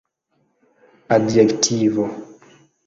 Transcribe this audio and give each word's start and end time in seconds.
adjektivo 1.15 2.03